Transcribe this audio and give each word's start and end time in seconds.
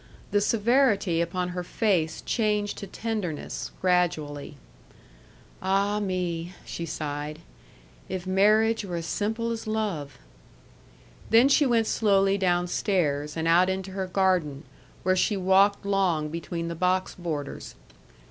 The 0.31 0.41
severity 0.41 1.21
upon 1.21 1.49
her 1.49 1.63
face 1.63 2.21
changed 2.23 2.79
to 2.79 2.87
tenderness, 2.87 3.69
gradually. 3.81 4.57
"Ah, 5.61 5.99
me," 5.99 6.55
she 6.65 6.87
sighed. 6.87 7.37
"If 8.09 8.25
marriage 8.25 8.83
were 8.83 8.95
as 8.95 9.05
simple 9.05 9.51
as 9.51 9.67
love!" 9.67 10.17
Then 11.29 11.47
she 11.49 11.67
went 11.67 11.85
slowly 11.85 12.39
downstairs, 12.39 13.37
and 13.37 13.47
out 13.47 13.69
into 13.69 13.91
her 13.91 14.07
garden, 14.07 14.63
where 15.03 15.15
she 15.15 15.37
walked 15.37 15.85
long 15.85 16.29
between 16.29 16.67
the 16.67 16.73
box 16.73 17.13
borders. 17.13 17.75